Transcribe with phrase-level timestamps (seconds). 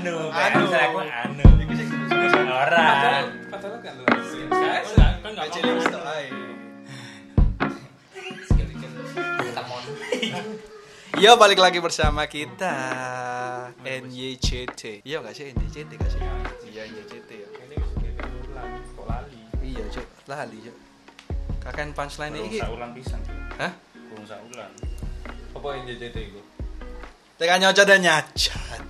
[0.00, 0.64] anu Anu.
[0.64, 1.88] anu aku anu Iku sing
[2.46, 2.84] ora
[3.46, 4.04] Padahal kan lu.
[4.08, 4.16] Kan
[4.88, 5.92] nggak- nggak cilik ngomong.
[5.92, 6.26] tok ae.
[9.40, 9.82] Ketemon.
[11.12, 12.74] Iya balik lagi bersama kita
[13.82, 15.02] NYCT.
[15.02, 16.20] Iya gak sih NYCT gak sih?
[16.66, 17.48] Iya NYCT ya.
[17.60, 17.76] Ini
[18.48, 18.70] ulang
[19.04, 19.40] lali.
[19.60, 20.76] Iya cuk, lali cuk.
[21.60, 22.58] Kakek punchline Kurang iki.
[22.58, 23.20] saulan pisan
[23.60, 23.72] Hah?
[24.08, 24.70] kurang saulan
[25.52, 26.40] Apa yang JJT iku?
[27.36, 28.80] Teka nyocot dan nyacat.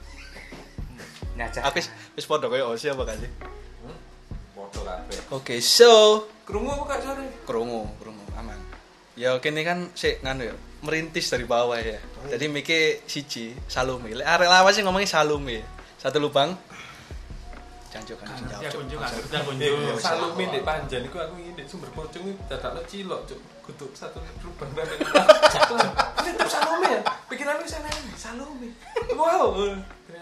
[1.41, 1.81] Nyacak Aku
[2.13, 3.31] wis padha koyo Osi apa sih?
[4.53, 5.19] Foto kabeh.
[5.33, 7.25] Oke, so Krungu apa kak sore?
[7.49, 8.59] krungu, krungu aman.
[9.17, 10.55] Ya kene kan sik nganu ya,
[10.85, 11.97] merintis dari bawah ya.
[12.29, 14.13] Jadi mikir siji, Salome.
[14.13, 15.63] Lek arek lawas sing ngomongi Salome.
[15.97, 16.53] Satu lubang.
[17.91, 18.87] Jancuk kan ya Cuk.
[18.87, 23.21] kunjung Eh, kunjung Salumi di Panjen iku aku ingin di sumber pocong itu dadakno cilok,
[23.27, 23.41] Cuk.
[23.67, 24.99] Kudu satu lubang banget.
[26.23, 27.01] Ini tetap Salome ya.
[27.27, 28.71] Pikiranku sana ini Salome.
[29.19, 29.59] Wow,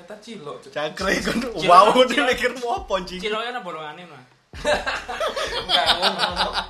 [0.08, 0.56] ternyata cilok.
[0.72, 3.20] Cakre kan Cilok- wow cilok- dia mikir mau apa anjing.
[3.20, 5.86] ciloknya ada bolongane mah Enggak.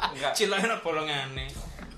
[0.13, 0.33] Enggak.
[0.35, 1.47] ciloknya ada bolongane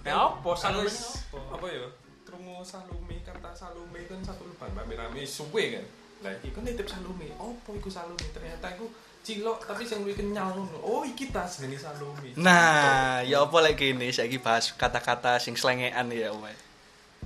[0.01, 0.49] ya apa
[0.81, 1.85] Wis, apa apa ya?
[2.25, 5.85] Krungu Salome kata Salome kan satu lubang rame-rame suwe kan.
[6.21, 7.29] Lah iki kan nitip Salome.
[7.37, 8.25] Opo iku Salome?
[8.31, 8.89] Ternyata iku
[9.21, 10.81] cilok tapi sing luwih kenyal ngono.
[10.81, 12.33] Oh, iki tas jenenge Salome.
[12.37, 16.49] Nah, ya apa lek kene saiki bahas kata-kata sing slengean ya, Om.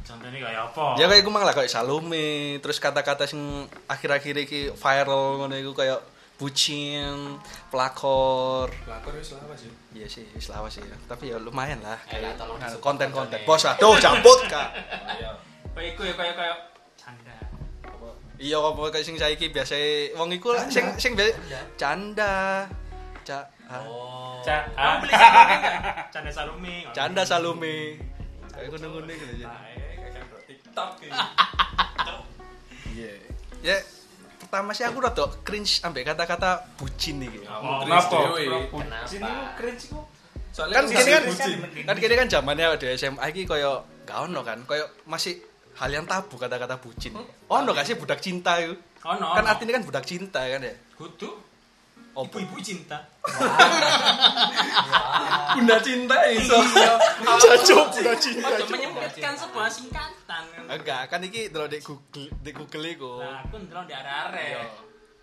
[0.05, 3.41] Contohnya kayak apa Ya kayak iku mang lah kayak Salome, terus kata-kata sing
[3.88, 7.38] akhir-akhir iki viral ngono iku kayak bucin,
[7.70, 8.69] pelakor.
[8.84, 9.72] Lakor wis lawas ya.
[9.94, 10.97] Iya sih, wis lawas sih ya.
[11.06, 13.38] Tapi ya lumayan lah Eh, kayak konten-konten.
[13.47, 14.69] Bos, aduh jambut Kak.
[15.14, 15.30] Ayo.
[15.75, 16.56] kayak iku ya kayak kayak
[16.94, 17.34] canda
[18.38, 19.75] Iya apa kayak sing saiki biasa
[20.19, 21.34] wong iku lah, sing sing biasa
[21.78, 22.66] canda.
[23.25, 24.42] Ca ah, Oh.
[24.44, 25.00] Ca ah.
[25.00, 25.56] beli salumi?
[26.12, 26.77] Canda salumi.
[26.92, 27.78] canda Salome.
[28.52, 29.50] Kayak ngono-ngono gitu ya.
[30.75, 32.22] TikTok.
[32.94, 33.12] Iya.
[33.62, 33.77] Ya
[34.42, 37.47] pertama sih aku rada cringe ambek kata-kata bucin iki.
[37.47, 38.34] Oh, kenapa?
[38.43, 38.59] Lu
[39.56, 40.04] keren sih kok.
[40.54, 41.56] Soalnya Kan gini kan bucin.
[41.82, 45.43] kan gini kan zamannya di SMA iki koyo gak ono kan, koyo masih
[45.75, 47.10] hal yang tabu kata-kata bucin.
[47.50, 48.78] Ono gak sih budak cinta itu?
[49.03, 49.34] Oh no.
[49.34, 50.75] Kan artinya kan budak cinta kan ya.
[50.94, 51.27] kutu.
[52.14, 52.98] Ibu-ibu cinta.
[55.54, 56.58] Bunda cinta iso.
[57.42, 58.54] Cacok budak cinta.
[58.54, 60.42] Ojo menyempitkan sebuah singkatan.
[60.70, 63.12] Enggak, kan iki delok di Google di Google iku.
[63.19, 64.47] Nah, aku ndelok di are-are.
[64.47, 64.64] Iya.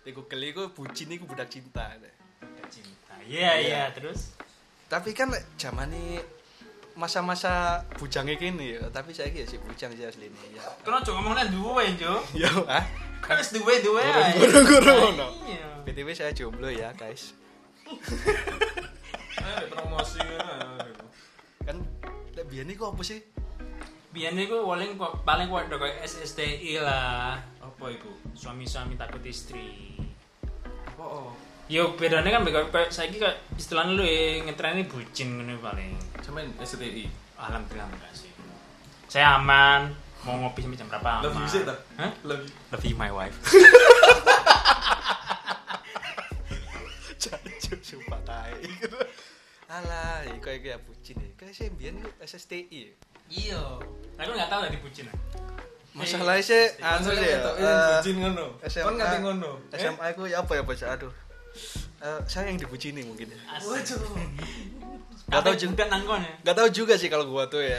[0.04, 1.96] Di Google iku bucin iku budak cinta.
[1.96, 3.14] Budak cinta.
[3.24, 4.36] Iya, iya, terus
[4.92, 6.20] Tapi kan lek zamane
[6.94, 10.62] masa-masa bujangnya kini ya, tapi saya ya sih bujang sih aslinya ya.
[10.84, 12.20] Kena aja ngomongnya duwe, Jo.
[12.36, 12.84] Ya, ah.
[13.22, 14.34] Kan wis duwe-duwe ae.
[14.38, 15.28] Guru-guru ngono.
[15.46, 15.68] Iya.
[15.86, 17.34] BTW saya jomblo ya, guys.
[19.40, 20.58] Ayo promosi ngono.
[21.62, 21.76] Kan
[22.34, 23.22] lek biyen iku apa sih?
[24.12, 27.40] Biyen niku paling paling ada kayak SSTI lah.
[27.62, 28.12] Apa iku?
[28.36, 29.96] Suami-suami takut istri.
[30.84, 31.32] Apa oh?
[31.66, 35.94] Yo bedanya kan kayak kayak saiki kayak istilahnya lu ya ngetreni bucin ngono paling.
[36.20, 37.06] Cuman STI.
[37.38, 38.30] Alhamdulillah enggak sih.
[39.08, 39.94] Saya aman.
[40.22, 41.18] Mau ngopi sampai jam berapa?
[41.20, 41.74] Love you sih ta?
[41.98, 42.10] Hah?
[42.22, 42.52] Love you.
[42.70, 43.34] Love you my wife.
[47.18, 48.62] Jancuk sumpah tae.
[49.66, 51.28] Alah, iku kayak kayak bucin ya.
[51.34, 52.66] Kayak sih biyen iku SSTI.
[52.70, 52.92] ya.
[53.32, 53.62] Iya.
[54.20, 55.08] Aku nggak tahu dari bucin.
[55.08, 55.16] ah.
[55.92, 57.36] Masalahnya sih anu sih ya.
[57.36, 58.46] eh, eh, bucin ngono.
[58.64, 58.84] SMA.
[58.84, 59.50] Kon ngate ngono.
[59.68, 59.78] Eh?
[59.78, 61.12] SMA aku ya apa ya bocah aduh.
[62.02, 63.38] Eh, saya yang dibucini mungkin ya.
[65.30, 65.86] Gak tau juga.
[65.86, 66.34] nangkon ya.
[66.50, 67.78] Gak tahu juga sih kalau gua tuh ya.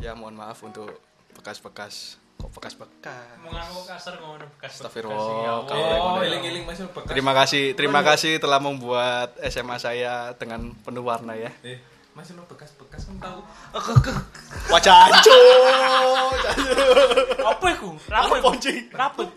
[0.00, 0.88] Ya mohon maaf untuk
[1.36, 3.36] bekas-bekas kok bekas-bekas.
[3.44, 4.80] Mau ngaku kasar ngono bekas.
[4.80, 5.96] Astagfirullah, bekas, ya.
[6.00, 6.28] Oh, boleh.
[6.32, 7.12] eling-eling masih bekas.
[7.12, 11.52] Terima kasih, terima kasih telah membuat SMA saya dengan penuh warna ya.
[11.60, 11.76] Eh,
[12.16, 13.40] masih lo bekas-bekas kan tahu.
[14.72, 15.40] Wah jancu,
[17.44, 17.90] Apa iku?
[18.00, 18.48] Iku?
[18.56, 18.88] anjing?
[18.96, 19.28] Rapo.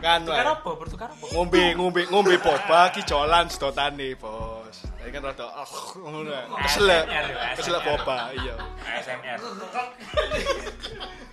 [0.00, 0.70] Kan Tukar apa?
[0.74, 1.24] Bertukar apa?
[1.36, 4.88] ngombe ngombe ngombe boba ki jolan sedotane bos.
[5.00, 6.28] Ini kan rada ah ngono.
[6.28, 6.44] ya.
[6.64, 8.54] Kesel, ASMR, kesel boba, iya.
[8.84, 9.38] ASMR.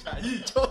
[0.04, 0.64] Jancu.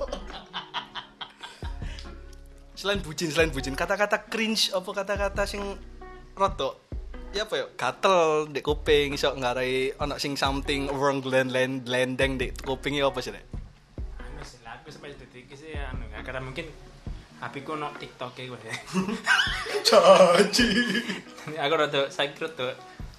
[2.77, 5.61] Selain bucin, selain bucin, kata-kata cringe apa kata-kata sing
[6.37, 6.77] rada
[7.37, 12.41] ya apa ya gatel di kuping iso ngarai ono sing something wrong land land landeng
[12.41, 13.45] di kuping apa sih Rek?
[14.25, 16.65] Anu sih, lah, aku sampai detik sih anu karena mungkin
[17.37, 18.61] HP ku no TikTok gue.
[19.85, 20.69] Caci.
[21.63, 22.73] aku rada saya kira tuh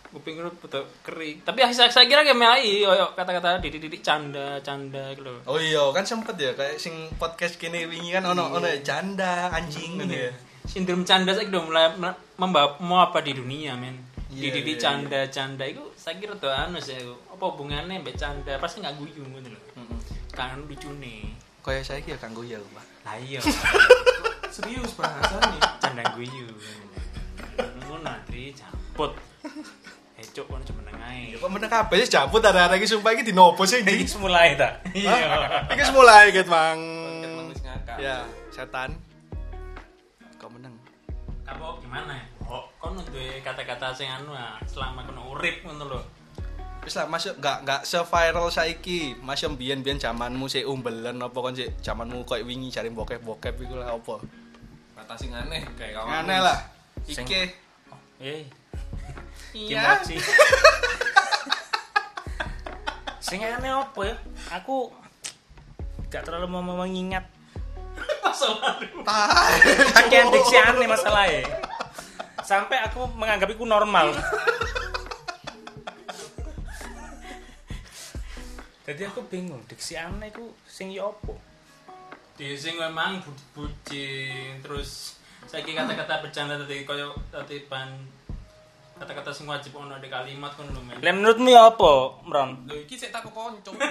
[0.10, 1.46] kuping ku rada kering.
[1.46, 5.40] Tapi saya, saya kira kayak melai yo kata-kata didik-didik canda, canda gitu loh.
[5.46, 9.54] Oh iya kan sempet ya kayak sing podcast kini wingi kan ono ono ya, janda
[9.54, 10.34] anjing gitu ya.
[10.68, 13.96] Sindrom canda saya udah mulai me- membawa mau apa di dunia men.
[14.28, 17.38] Iya, Dididik iya, canda, canda itu saya kira tuh anu sih aku.
[17.38, 18.60] Apa hubungannya mbak canda?
[18.60, 19.64] Pasti nggak guyu gitu loh.
[20.36, 21.32] Kan lucu nih.
[21.64, 22.97] Kayak saya ki ya kanggo ya, Pak.
[23.08, 23.40] Lah iya.
[24.56, 25.56] serius bahasane.
[25.80, 26.52] candang guyu
[27.88, 29.12] ngono jambut
[30.20, 33.64] eh cuk kono cuma nengai Kok meneng kabeh sih jambut arek-arek iki sumpah iki dinopo
[33.64, 34.18] sih Iki iki.
[34.20, 34.84] mulai ta.
[34.92, 35.14] Iya.
[35.72, 36.80] Iki mulai ket Mang.
[37.98, 38.98] Ya, setan.
[40.36, 40.76] Kok meneng?
[41.48, 46.00] kamu gimana oh kono duwe kata-kata sing anu ah, selama kono urip ngono lho
[46.88, 49.20] Wis lah masuk enggak enggak se-viral saiki.
[49.20, 53.92] Masuk biyen-biyen zamanmu sik umbelen apa kon sik zamanmu koyo wingi cari bokep-bokep iku lah
[53.92, 54.24] apa.
[54.96, 56.24] Kata sing aneh kayak kawan.
[56.24, 56.56] Aneh lah.
[57.04, 57.60] Ike.
[58.24, 58.48] Eh,
[59.52, 60.00] Iya.
[60.00, 60.16] sih.
[63.28, 64.16] Sing aneh apa ya?
[64.56, 64.88] Aku
[66.08, 67.28] gak terlalu mau mengingat
[69.04, 69.60] Tai.
[69.92, 71.44] pakaian diksi aneh masalahnya.
[72.48, 74.16] Sampai aku menganggap itu normal.
[78.88, 81.36] Jadi aku bingung, diksi aneh itu sing ya apa?
[82.38, 83.18] di sing memang
[83.58, 85.18] bucin terus
[85.50, 87.90] saiki kata-kata bercanda tadi koyo tadi ban
[89.02, 91.94] kata-kata sing wajib ono di kalimat kon lho men Lah menurutmu ya apa,
[92.30, 92.70] Mron?
[92.70, 93.74] Lho iki sik tak konco.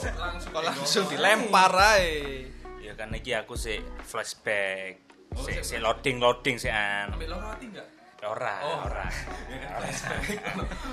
[0.00, 2.44] Kok langsung Kok langsung dilempar ae.
[2.84, 5.00] Ya kan iki aku sih flashback.
[5.32, 7.16] Oh, Sik loading loading sik an.
[7.16, 7.88] Ambil loro hati enggak?
[8.20, 8.84] Ora, Oh.
[8.84, 9.08] ora.
[9.48, 9.80] Ya kan,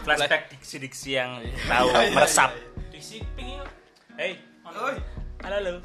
[0.08, 2.56] Flashback diksi-diksi yang tahu meresap.
[2.88, 3.66] di siping yo
[4.16, 4.96] Hei, Oi,
[5.44, 5.74] halo halo.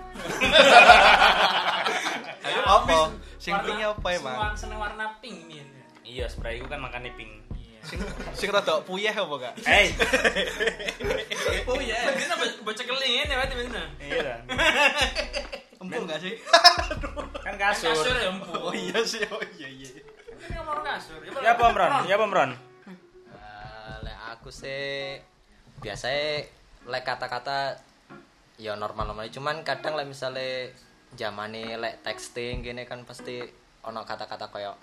[2.43, 2.99] Ayo apa?
[3.37, 4.33] Sing pingi apa emang?
[4.33, 5.67] Semua seneng warna pink min
[6.03, 7.43] Iya, spray itu kan makane pink.
[7.53, 7.99] iya Sing
[8.33, 9.55] sing rada puyeh apa gak?
[9.63, 9.91] Hei.
[11.65, 12.07] oh ya.
[12.13, 13.87] Bisa bocah keling ini berarti bener.
[13.99, 14.35] Iya.
[15.77, 16.39] Empuk gak sih?
[17.45, 18.15] Kan Kasur kasur.
[18.15, 18.55] ya empuk.
[18.57, 19.91] Oh iya sih, oh iya iya.
[21.43, 21.93] Ya apa, Mron?
[22.07, 22.51] Ya apa, Mron?
[22.53, 25.19] Eh, lek aku sih
[25.79, 26.47] biasanya
[26.87, 27.79] lek kata-kata
[28.59, 30.71] ya normal-normal cuman kadang lek misalnya
[31.15, 33.43] zamane lek texting gini kan pasti
[33.83, 34.75] ono kata-kata koyo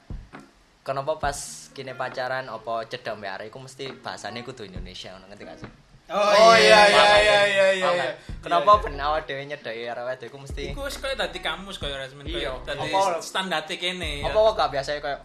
[0.84, 1.38] kenapa pas
[1.72, 5.72] kini pacaran apa cedek mbak arek iku mesti bahasane kudu Indonesia ngono ngerti gak sih?
[6.10, 7.86] Oh iya iya iya iya iya.
[7.86, 8.04] Paham iya.
[8.10, 8.16] gak?
[8.42, 11.96] Kenapa ben awak dhewe nyedeki arek wedok iku mesti Iku wis koyo dadi kamus koyo
[11.96, 12.58] resmen Iya.
[12.58, 12.90] koyo dadi
[13.22, 14.26] standarte kene.
[14.26, 15.20] apa kok gak biasa koyo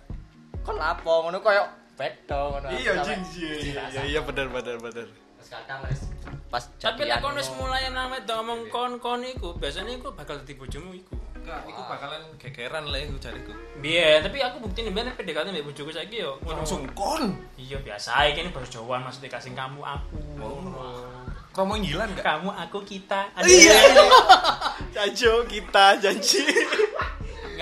[0.65, 1.65] kon lapo ngono koyo
[1.95, 2.69] beda ngono.
[2.73, 5.07] Iya Sampai jing iya iya iya bener bener bener.
[5.13, 6.01] Terus kadang wis
[6.49, 10.57] pas Tapi lek kon wis mulai nang wedok ngomong kon-kon iku, biasanya iku bakal dadi
[10.57, 11.15] bojomu iku.
[11.45, 13.53] Enggak, iku bakalan gegeran lah iku jariku.
[13.85, 16.41] Biye, tapi aku buktiin biyen PDKT mbek bojoku saiki yo.
[16.49, 17.37] Langsung kon.
[17.61, 20.17] Iya biasa iki ini baru jauhan maksudnya kasih kamu aku.
[21.55, 22.25] Kamu ngilan enggak?
[22.25, 23.29] Kamu aku kita.
[23.45, 23.77] Iya.
[24.97, 26.43] Jajo kita janji.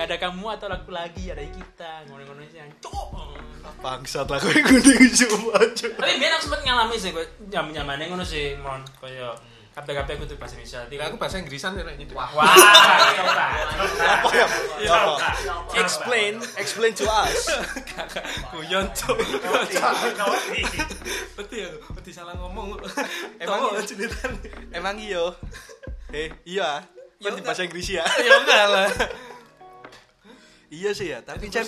[0.03, 2.03] Ada kamu atau aku lagi, ada kita.
[2.11, 2.59] Ngono-ngono sih.
[2.83, 3.07] Cuk.
[3.79, 5.87] Bangsat lah kowe kuning semua aja.
[5.95, 8.83] Tapi biyen aku sempet ngalami sih koyo jam-jamane ngono sih, mon.
[8.99, 9.31] Koyo
[9.71, 10.83] kabeh-kabeh aku tuh bahasa Indonesia.
[10.91, 12.03] Enggak, aku bahasa Inggrisan ya ini.
[12.11, 12.27] Wah.
[12.35, 12.45] Wah,
[13.15, 13.45] coba.
[14.19, 14.47] Apa ya?
[14.91, 15.15] Apa?
[15.79, 17.47] Explain, explain to us.
[18.51, 19.17] Guyon cuk.
[21.39, 22.75] Berarti ya, berarti salah ngomong.
[23.39, 23.79] Emang iya?
[24.75, 25.23] Emang iya.
[26.11, 26.83] Eh, iya.
[27.23, 27.55] Ya Kan di enggak.
[27.55, 28.03] bahasa Inggris ya.
[28.03, 28.87] Ya enggak lah.
[30.73, 31.61] Iya sih ya, tapi then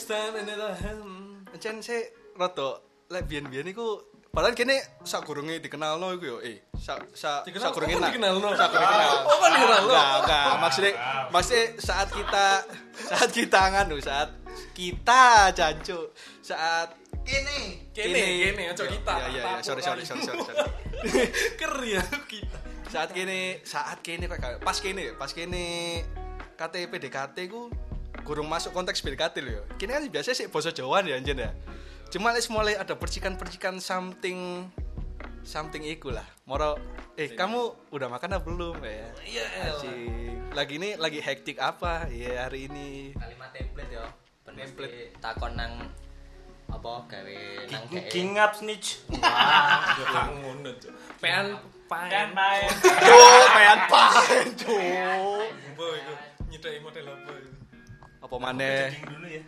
[1.56, 2.02] Cen sih
[2.36, 7.96] rada lek biyen-biyen iku padahal kene sakurunge dikenalno iku yo eh sa sa Dikenal- sakurunge
[7.96, 8.50] oh, nak- dikenalno?
[8.52, 9.88] sakurunge kenal Oh, kok dikenalno?
[9.88, 10.92] enggak enggak maksudnya
[11.30, 12.46] maksudnya saat kita
[13.08, 14.30] saat kita nganu saat
[14.74, 15.22] kita
[15.54, 16.92] jancu saat
[17.24, 19.14] ini Kene, kene, aja kita.
[19.16, 20.60] ya ya ya sorry sorry sorry sorry, sorry.
[21.56, 22.58] Ker ya kita.
[22.88, 25.64] saat kene saat kene gak- pas kene pas kene
[26.54, 27.72] KTP PDKT ku
[28.26, 29.62] kurang masuk konteks lho ya.
[29.78, 31.54] Kini kan biasa sih bahasa Jawa ya anjen ya.
[32.10, 34.66] Cuma les mulai ada percikan-percikan something
[35.46, 36.26] something iku lah.
[36.50, 36.82] Moro
[37.14, 39.10] eh kamu udah makan apa belum ya?
[39.22, 39.46] Iya,
[39.78, 40.58] Asik.
[40.58, 42.10] Lagi ini lagi hektik apa?
[42.10, 43.14] Iya hari ini.
[43.14, 44.06] kalimat template yo.
[44.42, 45.14] Template.
[45.22, 45.74] takon nang
[46.66, 47.40] apa gawe
[47.70, 49.06] nang kayak King up snitch.
[49.22, 50.92] Tak ngono cuk.
[51.22, 51.54] Pean
[51.86, 52.34] paen.
[52.34, 52.70] main.
[52.82, 54.82] Tuh, pengen pahen tuh.
[55.78, 56.14] Boy, iku
[56.50, 57.55] nyedai model apa?
[58.26, 58.90] Apa maneh?
[58.90, 59.42] Kejeding dulu ya.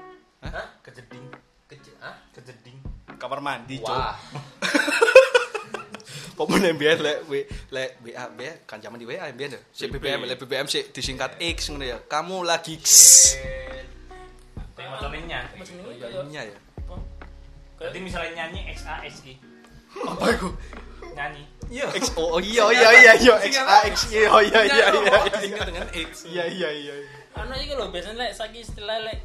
[0.45, 0.67] Hah?
[0.85, 1.25] Kejeding.
[1.65, 2.13] Kecil, ah?
[2.29, 2.77] Kejeding.
[3.17, 3.89] Kamar mandi, Cuk.
[3.89, 4.13] Wah.
[6.37, 9.61] Pokoknya biar lek we lek WA WA kan zaman di WA biar ya.
[9.73, 11.97] Si BBM lek BBM si disingkat X ngono ya.
[12.05, 12.85] Kamu lagi X.
[14.77, 15.49] Yang moconinnya.
[16.29, 16.57] Iya ya.
[17.81, 19.41] Jadi misalnya nyanyi X A X I.
[20.05, 20.53] Apa itu?
[21.17, 21.49] Nyanyi.
[21.67, 21.85] Iya.
[21.99, 25.17] X oh, oh iya iya iya iya X A X iya oh iya iya iya
[25.43, 25.59] iya.
[25.67, 26.11] Dengan X.
[26.23, 26.93] Iya iya iya.
[27.35, 29.19] Anu iki lho biasanya lek saiki istilah lek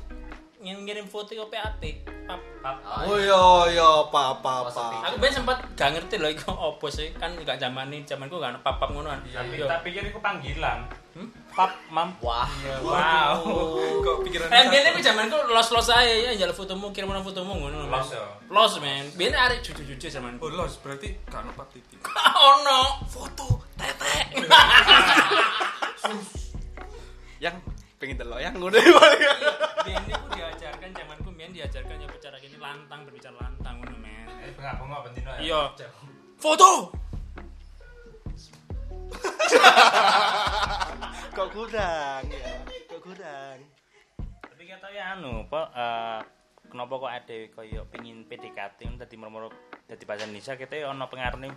[0.63, 1.83] ng- ngirim foto ke PAT.
[2.27, 2.77] Pap, pap.
[3.07, 3.43] Oh iya
[3.75, 4.53] iya apa apa.
[5.11, 7.11] Aku ben sempat gak ngerti loh iku opo sih.
[7.19, 9.21] Kan gak zaman ini zamanku gak ada pap-pap ngono kan.
[9.23, 10.87] Tapi tak pikir iku panggilan.
[11.53, 12.17] Pap, mam.
[12.25, 12.49] Wah.
[12.81, 13.45] Wow.
[14.01, 17.93] Kok pikiran Eh, biyen iku zamanku los-los ae ya njaluk fotomu, kirim fotomu ngono.
[17.93, 18.25] Los, yo.
[18.49, 19.13] Los men.
[19.21, 20.41] Biyen arek cucu-cucu zamanku.
[20.41, 22.01] Oh, los berarti gak ono pap titik.
[22.57, 24.49] Ono foto tetek.
[27.37, 27.61] Yang
[28.01, 28.97] pengen delok yang ngono ya.
[29.85, 34.25] Biyen iku diajarkan zamanku biyen diajarkan ya cara gini lantang berbicara lantang ngono men.
[34.41, 35.41] Eh, bengak-bengok bendino ya.
[35.45, 35.61] Iya.
[36.41, 36.97] Foto.
[41.33, 42.45] Kok kurang ya?
[42.93, 43.59] Kok kurang?
[44.45, 46.21] Tapi kata ya anu, apa eh,
[46.69, 49.49] kenapa kok ada koyo pengin PDKT dadi murmur
[49.89, 51.53] dadi bahasa Indonesia kita ya ono pengaruh nih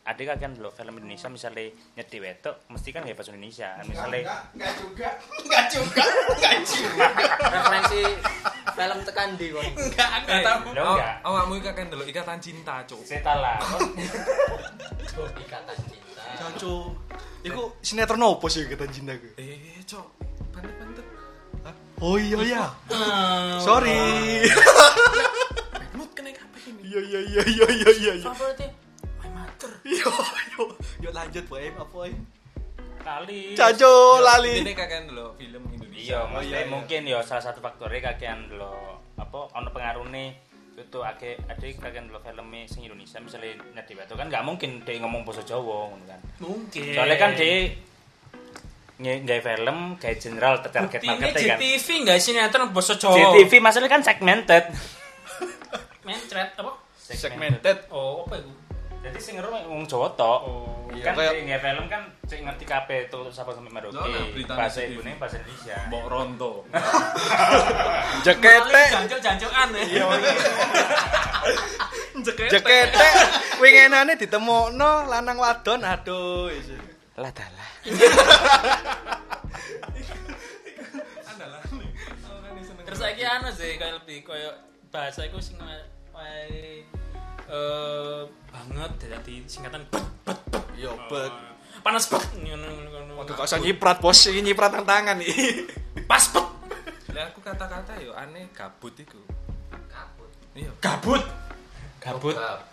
[0.00, 4.20] ada kan dulu film Indonesia misalnya nyedi wedok mesti kan gak bahasa Indonesia misalnya
[4.50, 5.08] Enggak juga.
[5.46, 6.02] Enggak juga.
[6.34, 7.06] Enggak juga.
[7.54, 8.02] Referensi
[8.74, 9.62] film tekan di kon.
[9.78, 10.60] Enggak, aku gak tahu.
[10.74, 12.98] Lo Oh, enggak awakmu kakek ndelok ikatan cinta, Cuk.
[13.06, 13.62] Seta lah
[15.38, 16.09] Ikatan cinta.
[16.40, 16.74] Cacu.
[17.40, 19.32] Iku sinetron opo sih kata cinta gue?
[19.36, 20.06] Eh, Cuk.
[20.52, 21.06] Pantet-pantet.
[22.00, 22.64] Oh iya ya.
[22.88, 24.48] Eh, Sorry.
[25.96, 26.80] Mood kena kabeh ini.
[26.88, 28.12] Iya iya iya iya iya iya.
[28.16, 28.28] iya.
[28.28, 28.68] Favoritnya
[29.20, 29.72] My Mother.
[29.84, 30.08] Yo
[30.56, 30.62] yo
[31.04, 31.68] yo lanjut Boy.
[31.72, 32.12] Apa Boy?
[33.00, 33.88] kali Cacu
[34.20, 34.60] lali.
[34.60, 36.04] Ini kakek ndelok film Indonesia.
[36.04, 36.68] iya Oh, iya, iya.
[36.68, 38.68] mungkin ya salah satu faktornya kakean dulu
[39.16, 40.36] apa ono pengaruh nih
[40.80, 44.96] itu ake ada kakean dulu filmnya sing Indonesia misalnya nyedi wedok kan nggak mungkin dia
[45.00, 46.94] ngomong bahasa Jawa kan Mungkin.
[46.96, 47.76] soalnya kan dia
[49.00, 53.16] nggak film kayak general target marketnya kan JTV enggak sinetron basa Jawa.
[53.16, 54.64] JTV masalahnya kan segmented
[56.06, 56.72] Mencret apa?
[56.96, 57.78] Segmented.
[57.92, 58.50] Oh, apa itu?
[59.00, 62.64] Jadi sing ngeru wong Jawa tok Oh, iya, kan kayak- nggak film kan cek ngerti
[62.64, 66.52] kabeh tuh siapa sampai Merauke nah, bahasa ibunya bahasa Indonesia Mbok Ronto.
[68.26, 68.82] Jakete.
[68.90, 69.82] Jancuk-jancukan ya.
[69.86, 70.04] iya
[72.52, 73.08] Jakete.
[73.58, 76.50] Wingenane ditemokno lanang wadon aduh.
[76.50, 76.74] isi.
[77.16, 77.68] lah dalah.
[82.84, 84.54] Terus saiki anu sih kayak lebih kayak
[84.90, 85.54] bahasa iku sing
[86.10, 86.82] wae
[87.50, 90.64] eh banget dadi singkatan bet bet bet.
[90.76, 91.28] Yo bet.
[91.28, 93.12] Oh, Panas bet ngono ngono.
[93.18, 95.30] Waduh gak usah nyiprat bos, ini nyiprat tang tangan nih.
[96.10, 96.46] Pas bet.
[97.10, 99.18] Lah aku kata-kata yo aneh gabut iku.
[99.90, 100.30] Kabut.
[100.54, 100.70] Iya.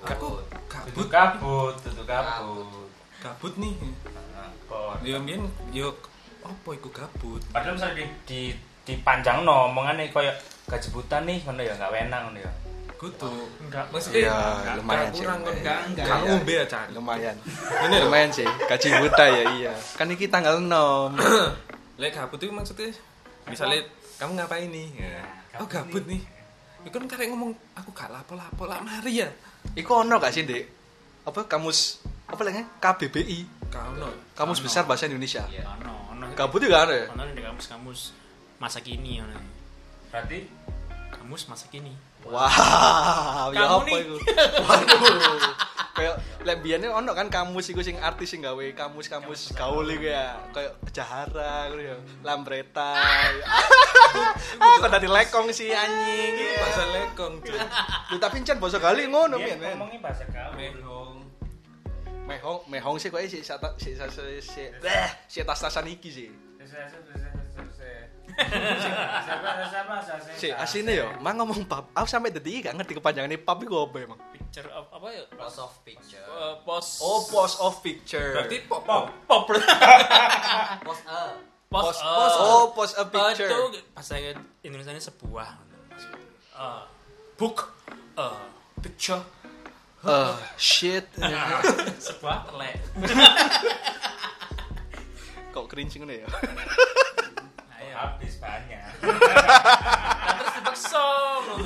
[0.06, 0.30] Aku
[0.86, 1.10] tutu gabut.
[1.10, 3.74] kabut tutu kabut Gabut nih.
[4.68, 5.42] Kok- Yo mbiyen
[5.72, 5.90] yo
[6.44, 7.42] apa iku gabut?
[7.52, 8.42] padahal misalnya di di
[8.86, 12.52] dipanjang no omongannya kayak gajebutan nih ngono ya nggak wenang ngono ya
[12.98, 13.30] Kudu.
[13.62, 15.22] enggak Maksudnya nggak- lumayan nggak sih.
[15.22, 16.06] kurang kan Enggak, enggak.
[16.08, 16.30] Kamu Iya.
[16.32, 16.80] ngombe aja.
[16.90, 17.36] Lumayan.
[17.78, 18.02] Ini loh.
[18.04, 18.48] Lumayan sih.
[18.66, 19.74] Gaji buta ya iya.
[19.94, 21.14] Kan iki tanggal 6.
[22.02, 22.90] Lek gabut itu maksudnya
[23.46, 23.86] misalnya
[24.18, 24.88] kamu ngapain nih?
[24.98, 25.22] Ya.
[25.58, 26.22] Oh gabut nih.
[26.82, 29.30] Itu kan karek ngomong aku gak lapo-lapo lah mari ya.
[29.74, 30.66] Iku ono gak sih, Dek?
[31.24, 32.66] Apa kamus apa lagi?
[32.78, 33.40] KBBI.
[33.68, 34.10] Kau no.
[34.34, 35.46] Kamus Besar Bahasa Indonesia.
[35.48, 35.70] Iya.
[35.76, 36.26] Ono, ono.
[36.34, 37.06] Gabut juga ada ya?
[37.10, 38.14] Ono di kamus-kamus
[38.58, 39.38] masa kini ono.
[40.08, 40.50] berarti
[41.10, 41.92] Kamus masa kini.
[42.28, 44.18] Wow, ya Kamu apa iku?
[44.64, 45.54] Waduh.
[45.98, 46.16] Kayak
[46.46, 50.38] lek biyen ono kan kamus iku sing artis sing gawe kamus-kamus gaul iku ya.
[50.54, 51.98] Kayak Jahara ngono ya.
[52.22, 52.94] Lambreta.
[54.62, 56.38] Ah, kok dadi lekong sih anjing.
[56.62, 57.58] Bahasa lekong cuy.
[58.14, 59.74] Lu tapi encen basa Gali ngono pian men.
[59.74, 61.18] ngomongnya bahasa kau Mehong.
[62.28, 66.30] Mehong, mehong sih kok si sata si si si si eh, si tas-tasan iki sih.
[70.38, 71.90] Si asine yo, mang ngomong pub.
[71.98, 74.20] Aku sampai detik gak ngerti kepanjangannya pub iku apa emang.
[74.30, 75.24] Picture of apa ya?
[75.34, 76.22] Loss of picture.
[76.22, 78.38] Eh, pos Oh, post of picture.
[78.38, 79.44] Berarti pop pop pop.
[80.88, 81.22] Post a.
[81.68, 83.50] Pos post, eh, post oh, post a eh, picture.
[83.50, 84.14] itu bahasa
[84.64, 85.50] Indonesia sebuah.
[86.58, 86.84] Eh,
[87.36, 87.74] book
[88.16, 88.40] eh,
[88.86, 89.22] picture
[90.08, 91.10] Uh, shit.
[92.06, 92.70] sebuah le.
[95.50, 96.30] Kok cringe ngono ya?
[97.98, 98.78] Habis banyak
[100.28, 101.02] Nah, terus dipaksa
[101.42, 101.66] ngono.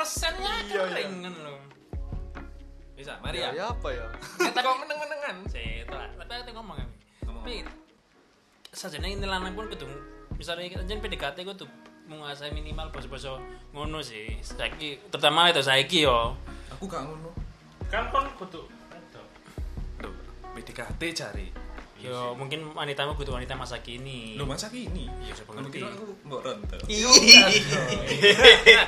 [0.00, 0.82] Resennya Iya, iya.
[0.88, 1.54] kering ngono lho.
[2.96, 3.60] Bisa, mari Ya, ya.
[3.60, 4.06] ya apa ya?
[4.40, 5.36] Ya, tapi Kok meneng-menengan?
[5.88, 6.08] Lah.
[6.16, 6.88] Tapi aku ngomong kan.
[7.24, 7.44] Ngomong.
[7.44, 7.54] Tapi
[8.70, 9.84] sajane ini lanang pun kudu
[10.38, 11.66] misalnya jen PDKT kudu
[12.06, 13.26] menguasai minimal bos-bos
[13.72, 14.40] ngono sih.
[14.40, 16.32] Saiki terutama itu saiki yo.
[16.72, 17.30] Aku gak ngono.
[17.90, 18.64] kan kon kudu
[20.00, 20.14] Loh,
[20.54, 21.46] PDKT cari.
[22.00, 24.34] Yo mungkin wanitamu kudu wanita masa kini.
[24.40, 25.04] Lu masa kini?
[25.20, 25.84] Iya, saya pengerti.
[25.84, 26.76] kira aku mbok ronto.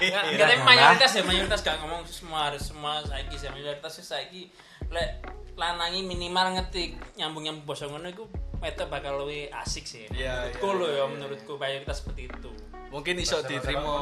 [0.03, 4.43] Enggak, tapi mayoritas ya mayoritas gak ngomong semua harus semua saiki sih mayoritas sih saiki
[4.89, 5.25] lek
[5.57, 8.25] lanangi minimal ngetik nyambung-nyambung basa ngono iku
[8.63, 10.07] itu bakal lebih asik sih.
[10.15, 11.05] Iya, menurutku iya, lo iya, ya iya.
[11.11, 12.51] menurutku mayoritas seperti itu.
[12.95, 13.95] Mungkin iso Bahasa-bahasa diterima.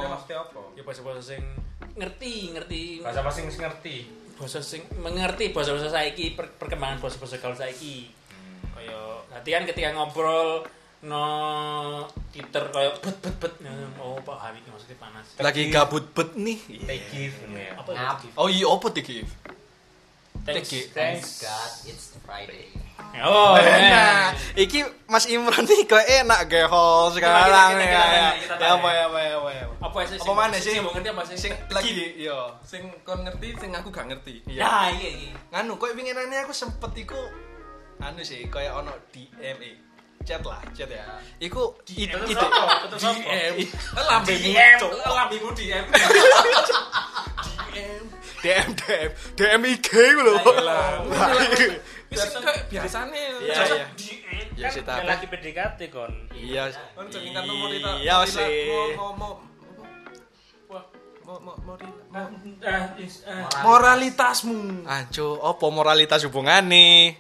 [0.77, 1.43] Ya bahasa-bahasa sing
[1.97, 2.83] ngerti, ngerti.
[3.01, 3.97] Bahasa bahasa sing ngerti.
[4.41, 8.09] bahasa sing mengerti bahasa-bahasa saiki per- perkembangan bahasa-bahasa gaul saiki.
[8.81, 10.65] Kaya latihan ketika ngobrol
[11.05, 11.25] no
[12.33, 13.55] Twitter kaya bet bet bet
[14.01, 15.27] oh paham iki maksudnya panas.
[15.37, 16.61] Lagi gabut bet nih.
[16.89, 17.77] Take give ya.
[17.77, 18.17] Apa?
[18.41, 19.25] Oh iya apa iki?
[20.41, 20.73] Thanks.
[20.73, 20.97] Thanks.
[20.97, 22.73] Thanks God, it's Friday.
[23.21, 24.25] Oh, nah, nah.
[24.55, 27.85] iki Mas Imran nih kok enak Kita- sekarang ya.
[27.85, 28.29] ya.
[28.57, 29.65] Ya apa ya apa ya apa ya.
[29.83, 30.17] Apa sih?
[30.17, 30.73] Apa mana sih?
[30.79, 31.37] Sing ngerti apa sih?
[31.37, 32.39] Sing lagi iya.
[32.63, 34.47] Sing kon ngerti, sing aku gak ngerti.
[34.47, 34.63] Iya.
[34.63, 35.33] Nah, iya iya.
[35.51, 37.19] Nganu kok winginane aku sempet iku
[38.01, 39.75] anu sih kayak ono DM eh,
[40.21, 41.05] chat lah, chat ya.
[41.39, 42.89] Iku i- Terus ide apa?
[42.89, 43.21] Terus apa?
[43.21, 43.55] DM
[43.97, 44.79] Lambe DM,
[45.55, 45.85] DM.
[48.41, 50.35] DM DM DM IG ku lho.
[52.11, 53.21] Wis kayak biasane.
[53.45, 53.85] Iya.
[54.57, 56.13] Ya sih tapi lagi PDKT kon.
[56.33, 56.69] iya.
[56.97, 57.91] Kon nomor kita.
[58.01, 58.49] Iya mau sih.
[63.63, 64.85] moralitasmu.
[64.85, 67.17] Anco, apa moralitas hubungane?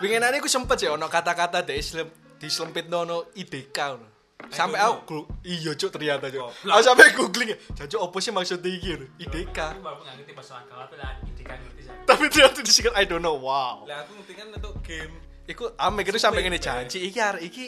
[0.00, 2.08] Winginane aku sempet sih ono kata-kata dek Islam
[2.40, 4.08] diselempitno ono IDK ngono.
[4.48, 6.48] Sampai aku glu- iya cuk ternyata cuk.
[6.64, 9.06] Aku sampai googling, jancuk apa sih maksud iki lho?
[9.20, 9.58] IDK.
[9.76, 11.82] Aku ngerti bahasa gaul tapi lah ide kan ngerti.
[12.08, 13.36] Tapi ternyata disingkat I don't know.
[13.36, 13.84] Wow.
[13.84, 15.12] Lah aku ngerti kan untuk game.
[15.44, 17.64] Iku ame gitu sampai ngene janji iki arek iki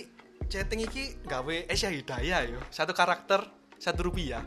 [0.49, 2.59] chatting iki gawe Asia Hidayah yo.
[2.73, 3.45] Satu karakter
[3.77, 4.41] satu rupiah.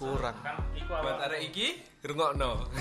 [0.00, 0.32] Kurang.
[0.40, 1.26] Kan iku Buat awak.
[1.28, 1.66] arek iki
[2.00, 2.72] rungokno.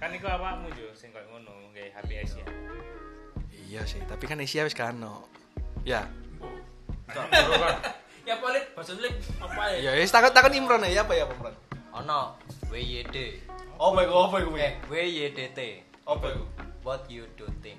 [0.00, 2.46] Kan iku awakmu yo sing koyo ngono nggae HPS ya.
[3.52, 5.28] Iya sih, tapi kan Asia wis kano.
[5.84, 6.08] Ya.
[8.26, 9.92] Ya paling bahasa lip apa ya?
[9.94, 11.54] Ya wis takon takon Imron ya apa ya Imron?
[12.02, 12.34] Ono
[12.72, 13.44] WYD.
[13.76, 14.50] Oh my god, apa iku?
[14.56, 15.60] Eh, WYDT.
[16.08, 16.44] Apa iku?
[16.82, 17.76] What you do think?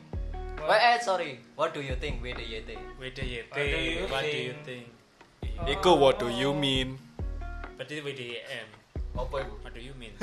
[0.57, 1.41] Wait, eh sorry.
[1.57, 2.77] What do you think WDYT?
[3.01, 3.49] WDYT.
[3.49, 4.85] What do What you think?
[5.65, 7.01] Iku what do you mean?
[7.77, 8.67] Berarti WDM.
[9.13, 9.53] Apa iku?
[9.61, 10.17] What do you mean?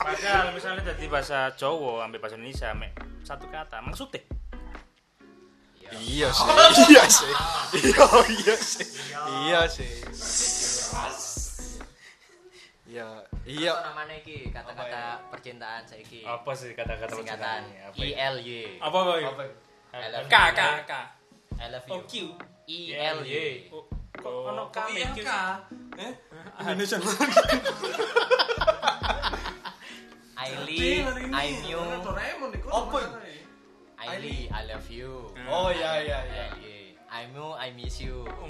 [0.00, 4.22] Padahal misalnya tadi bahasa Jawa ambil bahasa Indonesia mek satu kata maksudnya
[5.90, 6.46] Iya sih.
[6.94, 7.30] Iya sih.
[7.82, 8.86] Iya iya sih.
[9.26, 9.90] Iya sih.
[12.90, 13.06] Iya,
[13.42, 13.70] iya.
[13.74, 14.50] Apa namanya iki?
[14.54, 16.22] Kata-kata percintaan saiki.
[16.22, 17.62] apa sih kata-kata percintaan?
[17.90, 18.30] Apa ya?
[18.30, 18.78] ILY.
[18.78, 19.14] Apa apa?
[20.14, 20.54] Love K you.
[20.54, 20.92] K K.
[21.58, 22.06] I love Oh you.
[22.06, 22.14] Q.
[22.70, 23.66] ILY.
[24.18, 25.30] Oh, Kok ono kok kami ILK?
[26.02, 26.12] Eh?
[26.66, 26.98] Indonesia.
[30.40, 31.46] I live, I.
[31.70, 32.68] Apa iku?
[34.50, 35.30] I love you.
[35.46, 36.46] Oh iya iya iya.
[36.58, 36.90] ILY.
[37.10, 38.22] I knew, I miss you.
[38.22, 38.46] Aku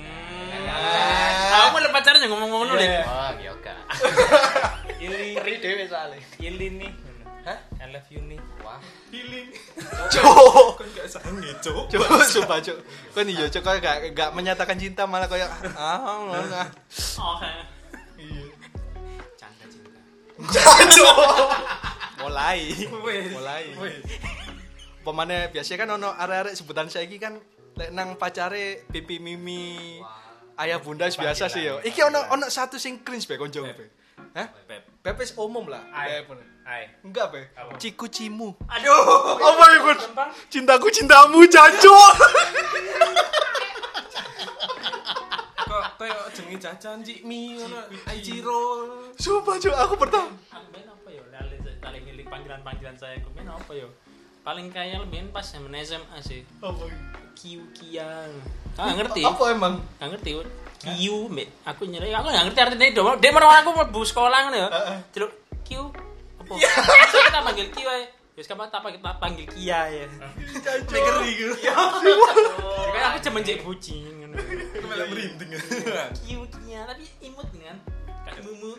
[1.77, 2.81] mau pacaran yang ngomong-ngomong dulu.
[2.81, 3.05] Iya.
[3.09, 3.73] Oh, yoga.
[5.01, 6.21] Ili Ngeri dewe soalnya.
[6.41, 6.93] Ili nih?
[7.91, 8.79] I love you nih Wah.
[10.15, 10.23] Cuk.
[10.79, 11.91] Kon gak sange, Cuk.
[11.91, 12.79] Cuk, sumpah cuk.
[13.11, 16.71] Kan iya cuk kayak gak, gak menyatakan cinta malah kayak ah ah.
[17.35, 17.51] Oke.
[18.15, 18.47] Iya.
[19.35, 19.99] Canda cinta.
[20.95, 21.17] Cuk.
[22.23, 22.61] Mulai.
[23.35, 23.65] Mulai.
[25.03, 27.43] Pemane biasanya kan ono arek-arek sebutan saiki kan
[27.75, 29.99] lek nang pacare pipi mimi
[30.63, 31.83] ayah bunda biasa sih yo.
[31.83, 33.99] Iki ono ono satu sing cringe be konco be.
[34.37, 34.49] Hah?
[34.69, 34.83] Pep.
[35.01, 35.81] Pepes umum lah.
[35.91, 36.21] Ai.
[36.23, 36.37] Beb.
[36.67, 37.33] Ai Enggak.
[37.33, 37.75] Apa?
[37.81, 38.55] Ciku cimu.
[38.69, 39.41] Aduh.
[39.41, 39.91] Apa iku?
[40.53, 42.13] Cintaku cintamu jancuk.
[45.71, 47.79] Kok koyo jenenge Cacan Cik Mi ngono.
[48.11, 48.61] Aichiro.
[49.15, 50.35] Sumpah cuk aku pertama.
[50.75, 51.23] Main apa yo?
[51.31, 53.17] Lali paling milik panggilan-panggilan saya.
[53.35, 53.89] Main apa yo?
[54.41, 55.85] Paling kaya lebih pas SMA
[56.25, 56.43] sih.
[56.59, 56.87] Apa?
[57.39, 58.33] Kiu Kiang.
[58.81, 59.21] Ah ngerti?
[59.21, 59.75] Apa emang?
[60.01, 60.31] Gak ngerti?
[60.81, 61.49] Kiu, mbak.
[61.69, 62.09] Aku nyeri.
[62.17, 63.03] Aku gak ngerti artinya itu.
[63.21, 64.69] Dia merawat aku mau sekolah kan ya.
[65.13, 65.93] Celuk Kiu.
[66.41, 66.53] Apa?
[66.57, 68.09] Saya kita panggil Kiu aja.
[68.33, 70.09] Terus kamu tak panggil panggil Kia ya.
[70.89, 71.53] Ngeri gitu.
[72.97, 74.01] Kan aku cuma jek bucin.
[74.25, 74.41] ngono.
[74.89, 75.61] Malah merinding.
[76.25, 77.77] Kiu Kia tapi imut kan.
[78.25, 78.73] Kayak mumu.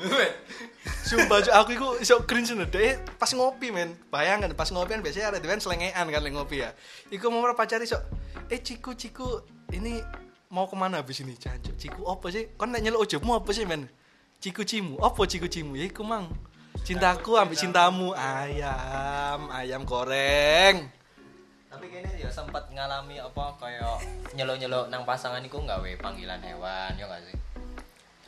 [0.80, 3.92] Sumpah aku iku iso nih deh pas ngopi men.
[4.08, 6.72] Bayangkan pas ngopi kan biasanya ada dewan selengean kan lagi ngopi ya.
[7.12, 8.00] Iku mau pacari sok.
[8.48, 9.44] Eh ciku ciku
[9.76, 10.00] ini
[10.48, 11.36] mau ke mana habis ini?
[11.36, 12.56] Jancuk ciku apa sih?
[12.56, 13.92] Kon nek nyeluk ojokmu apa sih men?
[14.40, 14.96] Ciku cimu.
[15.04, 15.76] Apa ciku cimu?
[15.76, 16.32] Ya iku mang.
[16.80, 18.16] Cintaku ambil cintamu.
[18.16, 20.88] Ayam ayam goreng.
[21.70, 24.02] Tapi kene ya sempat ngalami apa kayak
[24.34, 27.36] nyeluk-nyeluk nang pasangan iku nggawe panggilan hewan ya gak sih?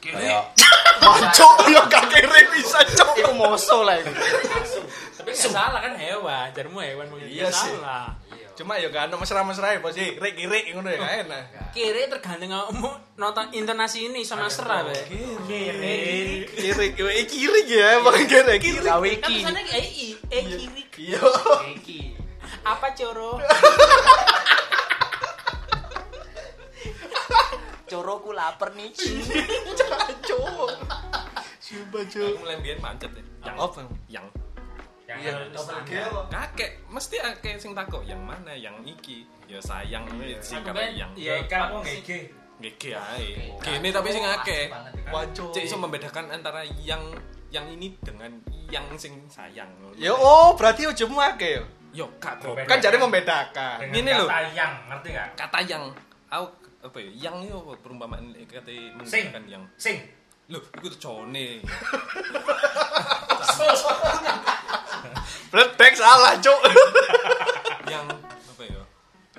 [0.02, 0.50] Kayak
[0.98, 4.10] Mancuk yo gak kere bisa cok iku moso lah iku.
[5.14, 6.50] Tapi gak salah kan hewan.
[6.50, 7.70] Jarmu hewan mau Iya sih.
[7.70, 8.10] salah.
[8.52, 12.88] Cuma yo kan mesra-mesra ya bos rek rek ngono ya gak enak Kiri tergantung kamu
[13.16, 14.92] nonton intonasi ini sama serah be.
[15.46, 16.44] Kiri.
[16.50, 20.82] kiri kiri kiri ya bang kiri kiri Gawe Kan i, eh kiri.
[21.00, 21.22] iya
[21.72, 22.00] Iki.
[22.62, 23.38] Apa coro?
[27.92, 28.88] Coroku lapar nih.
[30.28, 30.70] Cuk.
[31.61, 32.02] Sumpah.
[32.02, 33.22] Aku mulai biyen macet ya.
[33.44, 33.81] Yang Apa?
[34.09, 34.26] yang
[35.12, 35.28] Yang
[35.85, 40.09] Iya, kakek mesti akeh sing takok yang mana yang iki ya sayang
[40.40, 42.18] sing Aku karo ben, yang Iya, kamu ngege.
[42.62, 44.70] GG ae gini tapi sing akeh
[45.11, 45.50] Wancuk.
[45.50, 47.02] cek iso membedakan antara yang
[47.50, 48.31] yang ini dengan
[48.70, 51.64] yang sing sayang Ya oh, berarti ujungmu akeh yo.
[51.92, 53.92] yo kak Kan jadi membedakan.
[53.92, 54.24] Gini loh.
[54.24, 55.28] kata yang, ngerti nggak?
[55.37, 55.83] kata yang
[56.33, 60.03] aku apa ya yang itu apa perumpamaan kata menggunakan yang Sing.
[60.51, 61.62] itu tuh cone
[65.49, 66.61] Bledek salah, Cuk.
[67.85, 68.83] yang apa ya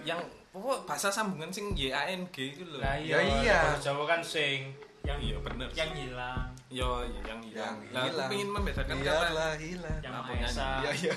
[0.03, 0.19] yang
[0.51, 3.59] pokok bahasa sambungan sing Y A N G itu loh Lah Ya iya.
[3.73, 4.69] bahasa Jawa kan sing.
[5.03, 6.47] Yang iya bener yang hilang.
[6.71, 8.29] yo ya, yang hilang Yang hilang.
[8.31, 9.99] pengen membedakan kata hilang.
[9.99, 10.67] Yang Apa Maesa.
[10.79, 11.13] Iya, iya.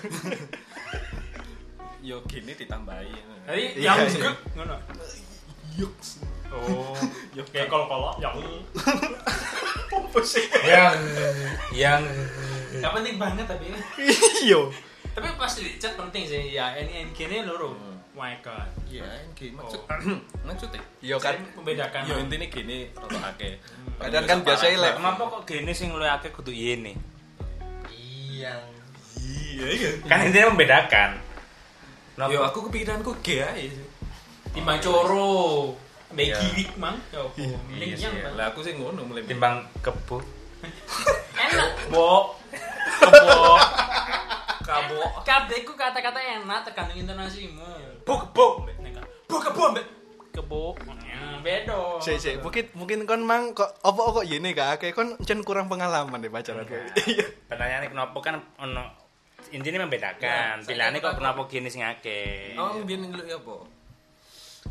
[2.03, 3.13] yo gini ditambahi
[3.47, 4.31] Jadi Iya, yang iya.
[4.55, 4.77] ngono.
[5.77, 6.95] Yuks Oh,
[7.53, 8.37] kayak kol-kolok yang
[10.65, 10.95] yang.
[11.75, 12.03] Yang
[12.77, 13.73] nggak penting banget tapi
[14.45, 14.61] Iya.
[15.17, 18.69] tapi pas di chat penting sih ya ini ini ini loro oh my god.
[18.85, 19.81] Iya G maksud
[20.47, 21.41] maksudnya Iya kan.
[21.57, 22.01] Membedakan.
[22.05, 23.57] Yo intinya gini roto akeh.
[23.97, 24.93] Kadang kan biasa elek.
[25.01, 26.93] kenapa kok gini sing lu akeh kudu ini?
[27.93, 28.61] Iya.
[29.21, 29.91] iya iya.
[30.05, 31.11] Kan intinya membedakan.
[32.29, 33.96] Yo aku kepikiranku G ae sih.
[34.57, 35.77] Timbang coro
[36.09, 36.39] Iya.
[36.41, 38.25] giwik mang ya apa Iya sih, yang ya.
[38.25, 38.35] Bang.
[38.35, 40.17] lah aku sih ngono mulai timbang kebo.
[41.45, 42.33] enak Bo.
[42.97, 43.41] Kebo.
[44.63, 47.69] kabo kabeh ku kata-kata enak tergantung intonasimu
[48.03, 48.65] Bo kebo.
[49.27, 49.87] bu kebo mbak
[50.33, 50.63] kebo
[51.03, 55.17] Ya, bedo Sik sik, mungkin mungkin kon mang kok apa kok yene gak akeh kon
[55.21, 56.65] jen kurang pengalaman deh pacaran.
[56.99, 57.25] Iya.
[57.47, 58.85] Pertanyaannya kenapa kan ono
[59.49, 60.61] intinya membedakan.
[60.61, 62.53] Pilihannya kok kenapa gini sing akeh.
[62.55, 63.55] oh biar ngeluk ya apa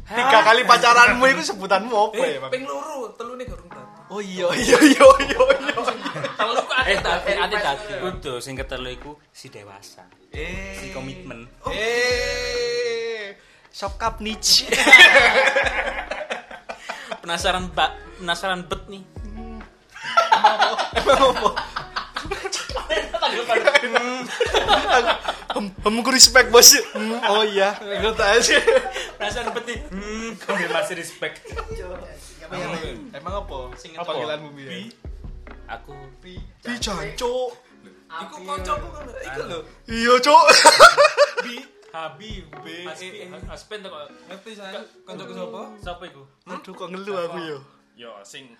[0.05, 2.51] Tiga kali pacaranmu itu sebutanmu apa ya, eh Bang?
[2.51, 5.73] ping loro telu nih garung tadi Oh iya iya iya iya iya.
[6.37, 10.77] kalau ku ate tadi ate tadi Kudu sing ketelu iku si dewasa, Eh.
[10.77, 11.49] si komitmen.
[11.67, 13.33] Eh.
[13.67, 14.69] Sokap niche.
[17.19, 19.01] penasaran bak penasaran bet nih
[20.95, 21.49] Emang apa?
[25.55, 26.67] Hem, hem ku respect bos.
[26.91, 28.57] Hmm, oh iya, ngerti aja.
[29.15, 31.39] penasaran bet nih Hmm, kau masih respect.
[33.11, 33.57] Emang apa?
[33.75, 34.71] Sing Apa panggilanmu biar?
[35.71, 36.37] Aku Bi
[36.77, 37.55] jancuk.
[38.05, 40.43] iku kancaku kan iku lho Iya, Cuk.
[41.43, 41.55] bi
[41.91, 42.65] habi b
[43.49, 47.57] aspen tuh kok ngerti saya kancaku sapa siapa itu Aduh, kok ngeluh aku yo.
[47.97, 48.55] yo sing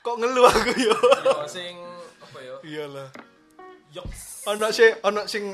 [0.00, 0.96] Kok ngeluh aku yo.
[1.22, 1.78] yo sing
[2.18, 3.08] apa ya Iyalah.
[4.46, 5.44] Ono sing ono sing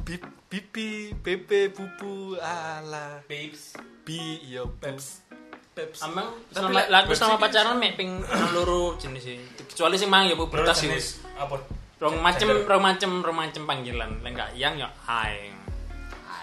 [0.00, 3.22] bip pipi, pepe, pupu, ala.
[3.24, 5.22] babes Bi iya peps.
[5.70, 8.10] peps Amang Tapi selama lagu ini- pacaran mek ping
[8.50, 9.38] loro jenis sih.
[9.70, 11.38] Kecuali sing mang ya bu Menurut bertas jenis sih.
[11.38, 11.60] apa?
[12.00, 14.10] Rong macem rong macem rong macem panggilan.
[14.20, 15.54] Lek enggak yang ya aing.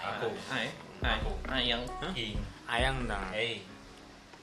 [0.08, 0.30] Aku.
[0.48, 0.72] hai
[1.04, 1.18] hai
[1.50, 1.82] hai yang
[2.14, 2.38] Ing.
[2.64, 3.20] Ayang dong.
[3.28, 3.60] Hey.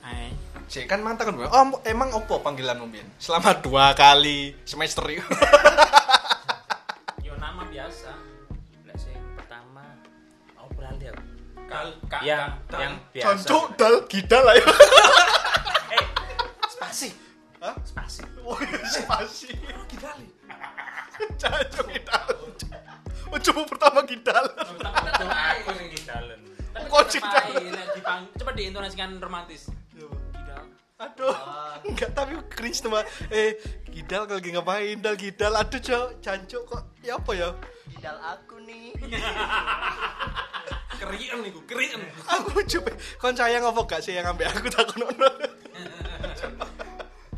[0.04, 0.34] Aing.
[0.66, 1.50] Sik kan mantan kan.
[1.50, 3.06] Oh, emang opo panggilanmu Bian?
[3.18, 5.26] Selama dua kali semester itu.
[11.76, 13.26] Yang kak- yang biasa.
[13.28, 14.66] Jancuk dal gidal ayo.
[16.70, 17.10] spasi.
[17.60, 17.76] Hah?
[17.82, 18.22] Spasi.
[18.40, 19.52] Woi, spasi.
[19.86, 20.28] kidali
[21.36, 22.28] Jancuk gidal.
[23.26, 24.46] Oh, coba pertama gidal.
[24.48, 26.40] Betul, Aku sing di dalam.
[26.72, 29.68] Tapi Kok dipang- Coba diintonasikan romantis.
[29.92, 30.64] Tidak.
[30.96, 31.36] Aduh,
[31.84, 33.04] enggak tapi cringe teman.
[33.28, 33.60] Eh,
[33.90, 34.96] Gidal kalau lagi ngapain?
[35.00, 36.84] Dal Gidal, aduh cok, cancuk kok.
[37.00, 37.50] Ya apa ya?
[37.90, 38.92] Gidal aku nih.
[41.06, 42.92] kerian niku kerian Aku coba
[43.22, 45.08] kon sayang apa gak sih yang ngambil aku tak kono.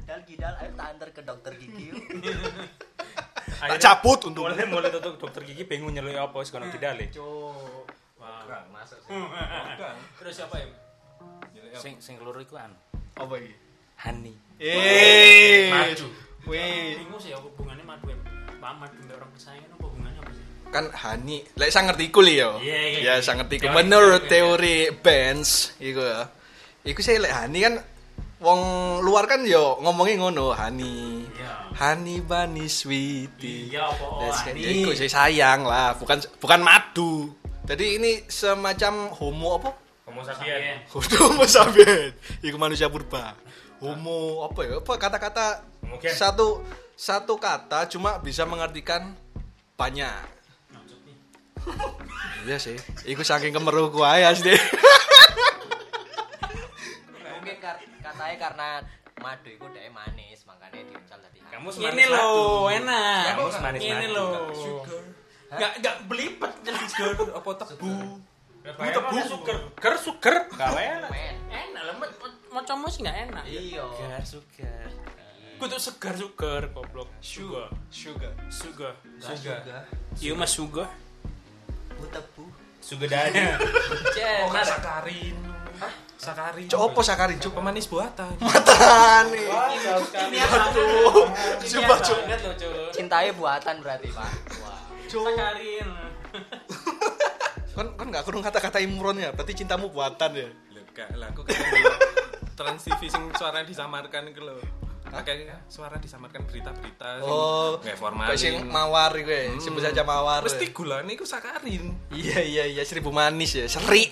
[0.08, 1.91] Gidal gidal ayo tak antar ke dokter gigi.
[1.91, 1.99] yuk.
[3.58, 4.47] Tak cabut untuk.
[4.47, 7.12] Mulai mulai tutup dokter gigi bingung nyeluk apa sih kono kidale.
[7.12, 7.86] Cuk.
[8.17, 8.63] Wow.
[8.71, 9.12] Masuk sih.
[10.23, 10.67] Terus siapa ya?
[11.77, 12.73] Sing sing keloro iku anu.
[13.17, 13.51] Apa ini?
[13.97, 14.34] Hani.
[14.62, 16.08] Eh, Madu.
[16.47, 18.08] Weh, Bingung sih ya hubungannya madu.
[18.58, 20.32] Pak madu orang kesayangan apa hubungannya apa?
[20.67, 22.60] Kan Hani, lek saya ngerti li yo.
[22.60, 23.23] Iya, iya, Ya, iya.
[23.23, 23.65] saya ngerti iku.
[23.65, 24.77] Teori, Menurut teori.
[24.93, 26.27] bands iku ya.
[26.84, 27.75] Iku sih lek Hani kan
[28.38, 28.62] wong
[29.01, 31.25] luar kan yo ngomongin ngono, Hani.
[31.73, 33.69] Honey bunny sweetie.
[33.69, 34.62] Iya, honey.
[34.62, 37.32] ya iku sih sayang lah, bukan bukan madu.
[37.67, 39.69] Jadi ini semacam homo apa?
[40.08, 40.80] Homo Sapien.
[41.19, 42.15] Homo sapien.
[42.39, 43.36] Iku manusia purba.
[43.84, 44.80] Homo apa ya?
[44.80, 46.10] Apa kata-kata Mungkin.
[46.10, 46.63] satu
[46.95, 49.12] satu kata cuma bisa mengartikan
[49.75, 50.37] banyak.
[52.47, 52.77] Iya sih.
[53.03, 54.56] Iku saking kemeruku ae asli.
[57.19, 58.69] Mungkin kar katanya karena
[59.19, 61.51] madu itu dhek manis, makanya diuncal dadi hangat.
[61.60, 62.27] Kamu Ini lo,
[62.71, 63.23] enak.
[63.36, 64.27] Kamu semanis Ini lo.
[65.47, 68.19] Enggak belibet jelas Sugar apa tebu?
[68.67, 69.58] Bu tebu sugar.
[69.80, 70.36] Ger sugar.
[70.51, 71.12] Gawe enak.
[71.47, 71.95] Enak lah,
[72.67, 73.43] como sih enggak enak.
[73.47, 73.84] Iya.
[73.91, 74.88] Sugar sugar.
[75.58, 77.10] Kudu segar sugar goblok.
[77.17, 77.71] Sugar.
[77.89, 78.36] Sugar.
[78.51, 78.93] Sugar.
[79.17, 79.60] Sugar.
[80.19, 80.88] Iya mas sugar.
[81.97, 82.43] Bu tebu.
[82.81, 83.41] Sugar dadi.
[84.17, 85.36] Oh, kan sakarin.
[85.77, 85.93] Hah?
[86.17, 86.65] Sakarin.
[86.69, 87.53] Cok opo sakarin cuk?
[87.53, 88.33] Pemanis buatan.
[88.41, 89.45] Matan nih.
[90.29, 91.25] Ini Aduh.
[91.62, 91.83] Cuk.
[91.83, 92.89] banget loh cuy.
[92.93, 94.29] Cintanya buatan berarti, Pak.
[94.63, 94.81] Wah.
[95.05, 95.88] Sakarin.
[97.77, 99.29] Kan kan enggak kurung kata-kata imron ya.
[99.36, 100.49] Berarti cintamu buatan ya.
[101.13, 101.53] Lah aku kan
[102.57, 104.57] Trans TV sing suara disamarkan iku lho.
[105.13, 108.38] Akeh suara disamarkan berita-berita sing Oh, kayak kayak formalin.
[108.38, 109.54] sing mawar ya.
[109.60, 110.43] Sebut saja mawar.
[110.43, 111.96] Mesti gulane iku sakarin.
[112.12, 113.65] Iya iya iya seribu manis ya.
[113.67, 114.12] Seri.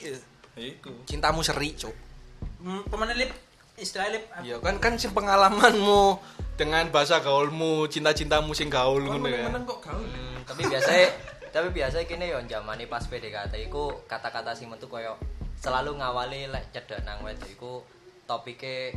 [0.55, 1.03] Iku.
[1.03, 1.91] Cintamu seri, cuk.
[2.63, 2.81] Hmm,
[3.13, 3.31] lip
[3.75, 6.17] istilah lip Iya kan kan sing pengalamanmu
[6.55, 9.51] dengan bahasa gaulmu, cinta-cintamu sing gaul ngono ya.
[9.51, 9.99] meneng kok gaul.
[9.99, 11.12] Hmm, tapi biasanya
[11.55, 15.19] tapi biasanya kini yo zamane pas PDKT iku kata-kata sing metu koyo
[15.60, 17.73] selalu ngawali lek cedek nang wedok iku
[18.27, 18.91] topike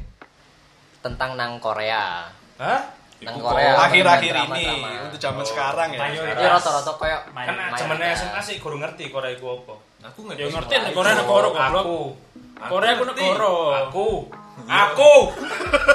[1.00, 2.26] tentang nang Korea.
[2.56, 2.80] Hah?
[3.18, 3.74] Nang Korea.
[3.74, 5.06] Oh, Akhir-akhir ini drama.
[5.06, 6.00] untuk zaman sekarang ya.
[6.00, 6.38] Mayoritas.
[6.38, 9.74] Iya rata-rata koyo Kan zaman SMA sih kurang ngerti Korea iku apa.
[10.04, 10.54] Aku Ya ngerti.
[10.54, 11.54] ngerti negara negara goblok.
[11.58, 11.98] Aku.
[12.60, 13.22] Korea aku ngerti.
[13.24, 13.54] negara.
[13.84, 14.06] Aku.
[14.64, 15.12] Aku.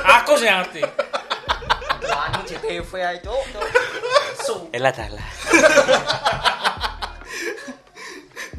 [0.02, 0.82] Aku sih yang ngerti.
[2.04, 3.44] Anu JTV ae cuk.
[4.38, 4.56] Su.
[4.70, 5.28] Elah dalah.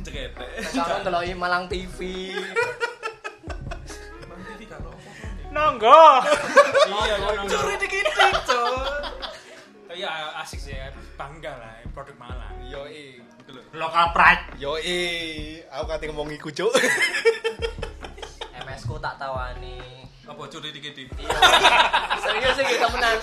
[0.00, 0.48] Ceketek.
[0.64, 1.98] Sekarang ndeloki Malang TV.
[5.54, 6.02] Nonggo.
[6.90, 7.14] Iya.
[7.46, 8.74] Curi dikit-dikit, Cok.
[9.86, 12.54] Tapi ya asik sih ya, bangga lah ya, produk Malang.
[12.66, 13.22] Yo i.
[13.70, 14.58] Lokal pride.
[14.58, 15.62] Yo i.
[15.70, 16.74] Aku kate ngomong iku, Cuk.
[18.66, 20.02] MS ku tak tawani.
[20.24, 21.20] Apa curi dikit-dikit?
[21.20, 21.30] Iya.
[22.18, 23.20] Serius sih kita menang.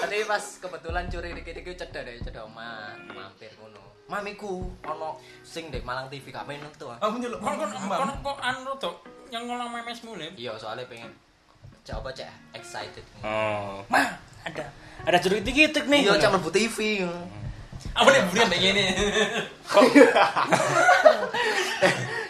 [0.00, 4.08] Tapi pas kebetulan curi dikit-dikit cedek deh, cedek oma mampir ngono.
[4.08, 6.88] Mamiku ono sing dek Malang TV main tuh.
[6.98, 8.96] Aku nyeluk Kon kon kon kok anu tuh
[9.28, 10.32] yang ngolang memes mulai.
[10.40, 11.12] Iya, soalnya pengen
[11.88, 13.00] cek apa cek excited.
[13.24, 13.80] Oh.
[13.88, 14.04] Ma,
[14.44, 14.68] ada
[15.08, 16.04] ada cerita dikit nih.
[16.04, 17.00] Iya, cek mlebu TV.
[17.96, 18.84] Apa nih buri ambek ngene.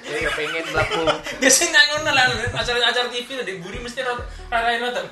[0.06, 1.02] Iya, pengen mlebu.
[1.42, 4.06] Biasanya nggak ngono lah acara-acara TV di buri mesti
[4.46, 5.10] rarain tuh.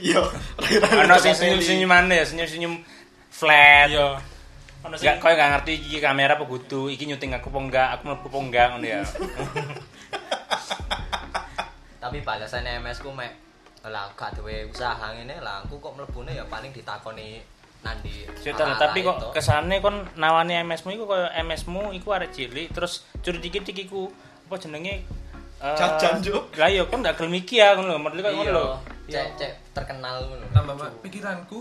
[0.00, 0.32] Iya.
[1.04, 2.80] Ono sing senyum-senyuman ya, senyum-senyum
[3.28, 3.92] flat.
[3.92, 4.16] Iya.
[4.84, 8.26] Enggak, kowe gak ngerti iki kamera apa kudu, iki nyuting aku apa enggak, aku mlebu
[8.32, 9.02] apa enggak ngono ya.
[12.04, 13.32] Tapi balasan MS ku mek
[13.84, 17.36] lah gak duwe usaha ngene lah aku kok mlebune ya paling ditakoni
[17.84, 18.24] nandi.
[18.40, 23.04] Sik ta, tapi kok kesane kon nawani MS-mu iku koyo MS-mu iku arek cilik terus
[23.20, 24.08] curi dikit-dikit iku
[24.48, 25.04] apa jenenge
[25.60, 26.56] eh, Jajan, Juk.
[26.56, 28.64] Lah iya kon gak gelem iki ya ngono lho, model koyo ngono lho.
[29.04, 30.48] Cek cek terkenal ngono.
[30.56, 31.60] Tambah Mak, pikiranku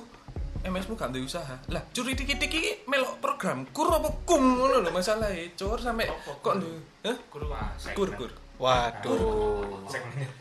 [0.64, 1.60] MS mu gak duwe usaha.
[1.68, 5.52] Lah, curi dikit-dikit melok program kur apa kum ngono lho masalahe.
[5.60, 6.08] Cur sampe
[6.40, 6.80] kok duwe.
[7.04, 7.18] Hah?
[7.28, 7.44] Kur
[7.92, 8.32] Kur kur.
[8.64, 9.84] Waduh.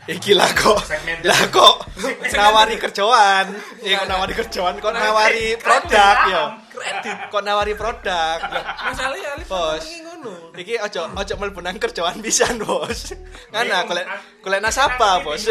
[0.07, 0.79] Iki lah kok.
[1.27, 1.75] Lah kok
[2.31, 3.45] nawari kerjaan.
[3.83, 6.43] Iya kok nawari kerjaan, kok nawari produk ya.
[6.71, 8.39] Kredit kok nawari produk.
[8.39, 9.83] Lah, Masalahe Alif Bos.
[10.55, 13.11] Iki ojo ojo mlebu nang kerjaan pisan, Bos.
[13.51, 14.07] Ngana golek
[14.39, 15.43] golek nasabah, Bos.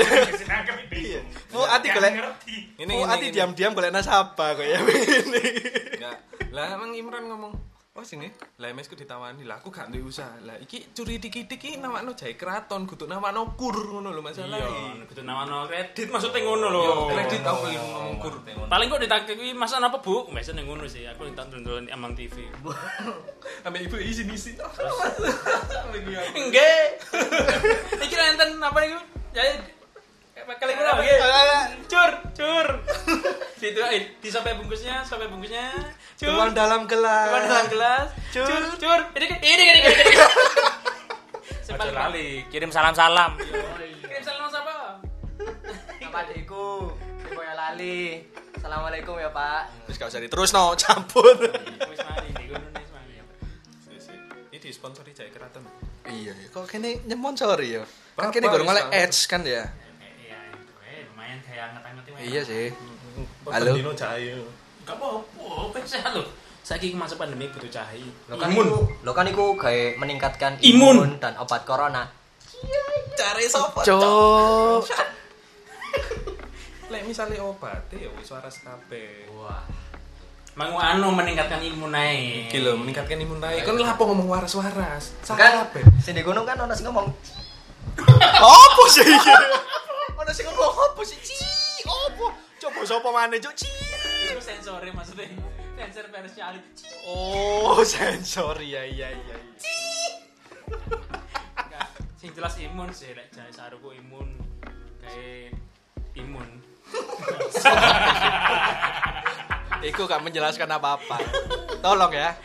[0.92, 1.20] Iya.
[1.52, 2.12] Bu ati golek
[2.80, 4.80] Ini ati diam-diam golek nasabah kok ya.
[6.00, 6.16] Enggak.
[6.56, 8.24] Lah emang Imran ngomong Oh sini,
[8.56, 10.32] lah MS ku ditawani, lah aku gak duwe usaha.
[10.48, 14.64] Lah iki curi dikit-dikit nawakno jahe keraton, kudu nawakno kur ngono lho masalahe.
[14.64, 16.82] Iya, kudu nawano kredit maksudnya ngono lho.
[16.88, 18.34] Yo, kredit aku yang ngomong kur.
[18.48, 20.24] Paling kok ditakeki Mas apa Bu?
[20.32, 21.04] Biasanya ngono sih.
[21.04, 22.48] Aku entar nonton di Amang TV.
[23.68, 24.56] Ambek ibu izin-izin.
[26.32, 26.96] Enggak.
[28.00, 29.04] Iki enten apa iku?
[29.36, 29.44] Ya
[30.42, 31.02] kali kula apa
[31.86, 32.66] Cur, cur.
[33.60, 35.70] Situ eh di sampai bungkusnya, sampai bungkusnya.
[36.18, 36.34] Cur.
[36.34, 37.28] Tuang dalam gelas.
[37.30, 38.06] Tuang dalam gelas.
[38.34, 38.46] Cur.
[38.48, 39.00] Cur, cur.
[39.14, 39.90] Ini ini ini ini.
[39.90, 40.14] ini.
[41.72, 43.40] Lali, kirim salam-salam.
[43.40, 45.00] Kirim salam siapa?
[46.04, 46.92] Apa adikku?
[47.32, 48.22] Ibu ya lali.
[48.54, 49.88] Assalamualaikum ya, Pak.
[49.88, 51.32] Terus gak usah diterus no, campur.
[51.88, 53.14] Wis mari di kono wis mari.
[54.52, 55.64] Ini disponsori jahe keraton.
[56.06, 57.82] Iya, kok kene nyemonsori ya.
[58.20, 59.66] Kan kene gorong oleh ads kan ya.
[61.22, 62.12] Iya, itu lumayan kayak anget-anget itu.
[62.18, 62.66] Iya sih.
[63.46, 63.70] Halo.
[63.78, 64.34] Dino jahe.
[64.82, 66.26] Gak apa-apa, kan sehat loh.
[66.62, 68.06] Saiki masa pandemi butuh cahaya.
[68.30, 68.62] Lo kan iku,
[69.02, 70.94] lo kan iku gawe meningkatkan Imun.
[70.94, 72.06] imun dan obat corona.
[73.18, 73.82] Cari sopo?
[73.82, 74.82] Cok.
[76.92, 79.26] Lek misale obat ya wis waras kabeh.
[79.34, 79.66] Wah.
[80.54, 82.46] Mau anu meningkatkan imun ae.
[82.46, 83.66] Iki lho meningkatkan imun naik.
[83.66, 85.18] Kon lapo ngomong waras-waras.
[85.26, 85.82] Kan Salah apa?
[85.98, 87.10] sing di gunung kan ono sing ngomong
[88.38, 89.02] Apa sih?
[90.22, 91.18] Ono sing ngomong apa sih?
[91.18, 91.34] Ci,
[91.82, 92.30] apa?
[92.62, 93.58] Coba sapa maneh, Cuk?
[93.58, 93.66] Ci.
[94.30, 95.26] Itu sensori maksudnya.
[95.74, 96.62] Sensor versi Ali.
[97.10, 99.34] Oh, sensor ya iya iya.
[99.34, 99.36] iya.
[101.58, 101.86] Enggak,
[102.22, 104.30] sing jelas imun sih lek jane saruku imun
[105.02, 105.58] kayak
[106.14, 106.46] imun.
[109.90, 111.18] Iku gak menjelaskan apa-apa.
[111.82, 112.38] Tolong ya.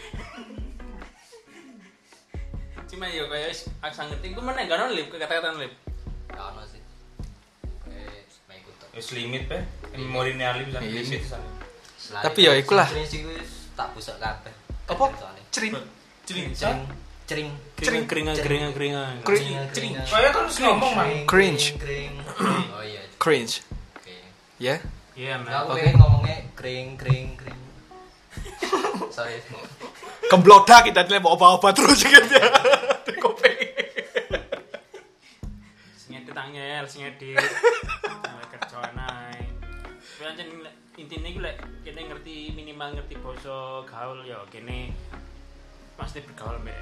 [2.90, 5.78] Cuma yo kayak wis aku sang ngerti ku meneh gak ono lip kata-kata lip.
[8.98, 9.62] Wis limit pe.
[9.94, 11.22] Memori Ali bisa Iya limit.
[11.98, 12.90] Selari Tapi ya ikulah.
[12.90, 13.14] wis
[13.78, 14.54] tak busuk kabeh.
[14.90, 15.06] Apa?
[15.54, 15.74] Cering.
[16.26, 16.50] Cering.
[16.58, 16.80] Cering.
[17.28, 17.50] Cering.
[18.10, 19.14] Keringan keringan keringan.
[19.22, 19.54] Cring.
[19.70, 19.94] Cering.
[20.02, 21.12] Kayak kan harus ngomong mang.
[21.30, 21.78] Cringe.
[21.78, 22.14] Cring.
[22.74, 23.06] Oh iya.
[23.22, 23.62] Cringe.
[24.02, 24.16] Oke.
[24.58, 24.82] Ya.
[25.14, 25.50] Iya, man.
[25.50, 25.82] aku Oke.
[25.82, 27.62] pengen ngomongnya kring kring kring.
[29.16, 29.38] Sorry.
[30.30, 32.50] Kemblodak kita dile mau obat terus gitu ya.
[33.06, 33.58] Di kuping.
[35.98, 37.38] Sing edit angel, sing edit.
[40.28, 40.36] Nah,
[41.00, 41.56] intine iku lek
[41.88, 44.92] kene ngerti minimal ngerti basa gaul ya kene
[45.96, 46.76] pasti bergaul mbek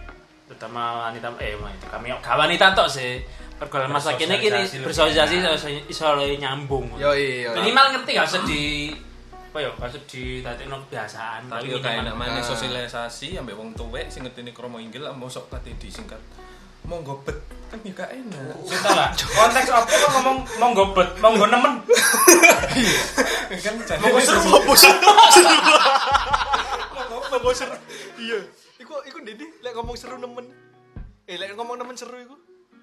[0.49, 3.21] terutama wanita eh wanita kami gak wanita tok sih
[3.62, 7.53] pergaulan masa kene kini Bersosialisasi iso nyambung Yo iya.
[7.53, 8.89] minimal ngerti gak usah di
[9.53, 12.43] apa ya gak usah di dadekno kebiasaan Tapi yo kayak mana Ah.
[12.43, 16.19] sosialisasi ambek wong tuwek sing ngerti kromo inggil lah mosok kate disingkat.
[16.86, 17.38] Monggo bet
[17.71, 18.58] kan yo gak enak.
[18.62, 19.10] Kita lah.
[19.15, 21.73] Konteks apa kok ngomong monggo bet, monggo nemen.
[23.62, 24.39] kan jadi Mau seru
[24.76, 24.91] sih?
[27.36, 27.76] Mau seru.
[28.20, 28.39] Iya.
[28.80, 30.52] Iku iku Dedi lek ngomong seru nemen.
[31.26, 32.36] Eh lek ngomong nemen seru iku.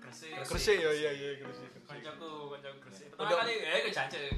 [0.03, 1.69] Gresik Gresik ya iya iya Gresik.
[1.89, 3.81] kancaku kancaku Gresik pertama kali eh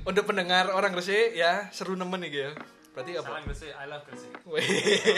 [0.07, 2.51] Untuk pendengar orang Gresik ya seru nemen iki ya.
[2.95, 3.27] Berarti apa?
[3.27, 4.33] salam Gresik I love Gresik.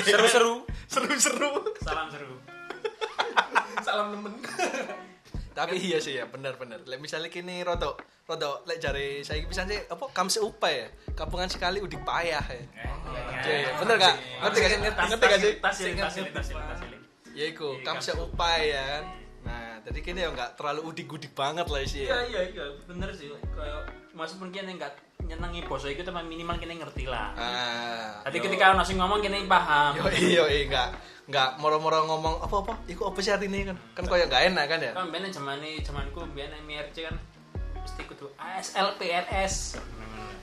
[0.09, 0.55] Seru-seru.
[0.89, 1.53] Seru-seru.
[1.85, 2.37] salam seru
[3.87, 4.33] salam nemen.
[5.57, 6.85] Tapi iya sih ya, benar-benar.
[6.85, 7.97] Lek misalnya kini roto,
[8.29, 12.62] roto, lek jari saya bisa sih apa kam seupa ya, kampungan sekali udah payah ya.
[13.40, 13.71] Iya, iya.
[13.81, 14.16] bener gak?
[14.45, 14.81] Ngerti gak sih?
[14.85, 15.27] Ngerti
[15.97, 16.25] gak sih?
[17.33, 19.01] Ya iku, Iya, kam seupa ya.
[19.01, 19.26] Nah,
[19.87, 22.18] jadi kini ya nggak terlalu udik-udik banget lah sih Iya, ya.
[22.27, 23.31] iya, iya, bener sih.
[23.31, 27.31] Kayak meskipun kene enggak nyenengi basa iku tapi minimal kene ngerti lah.
[27.35, 28.18] Ah.
[28.20, 29.94] Tadi ketika ono sing ngomong kene paham.
[29.94, 30.88] Yo iya iya nggak
[31.27, 32.75] nggak moro-moro ngomong apa apa.
[32.87, 33.77] Iku apa sih artinya kan?
[33.94, 34.92] Kan kau nggak enak kan ya?
[34.92, 37.14] Kan ben zamane zamanku ben MRC kan
[37.77, 39.79] mesti kudu ASL PNS.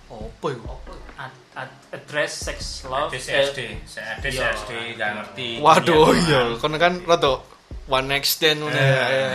[0.08, 0.72] Apa iku?
[1.16, 3.60] Ad- ad- address sex love Ada eh, CSD,
[3.98, 4.42] ada Iya.
[4.52, 5.48] CSD gak ngerti.
[5.60, 7.53] Waduh, Iya, kono kan roto
[7.88, 9.06] one night stand ngono ya.
[9.08, 9.30] ya.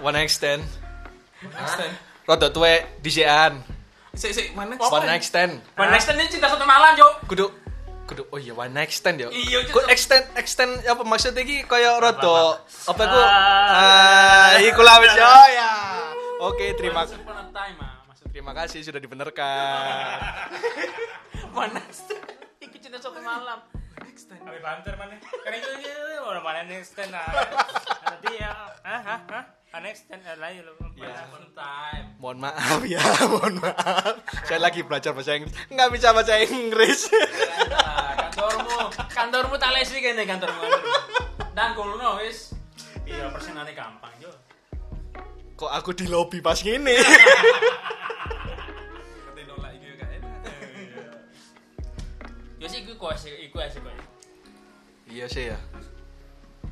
[0.00, 0.64] One night stand.
[1.40, 1.92] Extend.
[2.28, 3.60] Roto tuwe disian.
[4.12, 4.76] Sik sik mana?
[4.76, 5.60] One night stand.
[5.78, 7.12] One next time ini cinta satu malam, Cuk.
[7.30, 7.46] Kudu
[8.10, 9.30] kudu oh iya one night stand ya.
[9.30, 9.86] Iya, Ku Cuk.
[9.86, 12.58] extend extend apa maksudnya iki kaya roto
[12.90, 13.18] apa iku?
[13.22, 14.58] Ah.
[14.58, 15.30] Iku lah wis ya.
[16.42, 17.28] Oke, terima maksudnya.
[18.34, 20.16] terima kasih sudah dibenarkan.
[21.60, 22.24] One next time.
[22.58, 23.69] Iku cinta satu malam.
[24.28, 25.16] Tapi banter mana?
[25.20, 25.70] Kan itu
[26.20, 27.30] orang mana nih stand ah.
[28.04, 28.52] Tadi ya,
[28.84, 29.44] hah hah hah.
[29.80, 30.76] Next stand lain lo.
[31.00, 31.24] A
[31.56, 32.06] time.
[32.20, 33.00] Mohon maaf ya,
[33.32, 34.14] mohon maaf.
[34.44, 35.56] Saya lagi belajar bahasa Inggris.
[35.72, 37.00] Nggak bisa bahasa Inggris.
[37.72, 38.78] Ah, kantormu,
[39.08, 40.68] kantormu tak lesi kene kantormu.
[41.56, 42.52] Dangkulno wis.
[43.08, 44.30] Iya, persenane gampang, yo.
[45.56, 46.94] Kok aku di lobby pas gini?
[52.60, 54.09] Iki yo sih iku kok sih, iku sih kok.
[55.10, 55.58] Iya sih ya.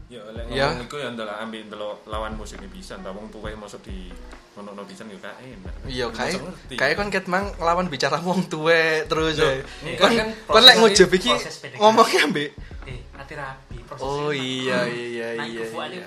[0.08, 0.72] Ya lek Ya.
[0.72, 4.08] ngomong iku ya ndelok ambil ndelok lawan musik bisa, ndak wong tuwek mosok di
[4.54, 5.74] ono ono pisan yo gak enak.
[5.84, 6.74] Iya, ngerti.
[6.74, 9.60] kayak kon ket mang ngelawan bicara wong tuwe terus ya.
[9.96, 11.76] Kon kan kon lek proses- ngujub iki proses PDKT.
[11.76, 12.50] ngomongnya ambek
[12.88, 14.00] Eh, hati rapi proses.
[14.00, 15.60] Oh iya iya Nah, iya.
[15.60, 16.00] iya.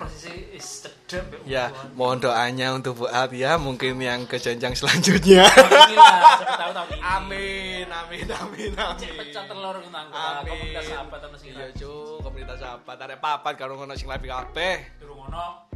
[1.43, 1.63] Ya,
[1.93, 5.45] mohon doanya untuk Bu At ya, mungkin yang ke jenjang selanjutnya.
[5.45, 5.95] Ini.
[6.97, 9.21] amin, amin, amin, amin.
[10.09, 10.73] Amin.
[11.43, 12.10] Iya, Cuk,
[12.41, 12.97] komunitas apa?
[12.97, 14.97] Tarik papat karo ngono sing rapi kabeh.
[14.97, 15.69] Durung ono.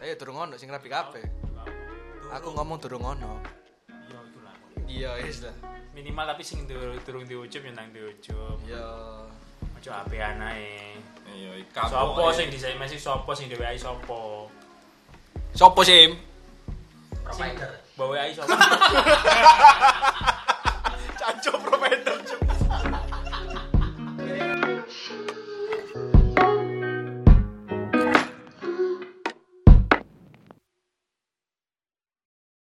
[0.00, 1.20] Eh, durung ono sing rapi kabeh.
[2.32, 3.44] Aku ngomong durung ono.
[4.08, 4.54] Iya itulah.
[4.88, 5.52] Iya, wis lah.
[5.92, 8.56] Minimal tapi sing dur- durung diucup ya nang diucup.
[8.64, 8.88] Iya.
[9.76, 10.96] Ojo ape anae.
[11.36, 11.92] Iya, kapok.
[11.92, 12.36] Sopo ya.
[12.40, 14.48] sing desain masih sopo sing dhewe ai sopo.
[15.52, 16.16] Sopo sih?
[17.20, 17.76] Provider.
[17.92, 18.56] Bawa ai sopo.
[21.20, 21.85] Cancok, Bro.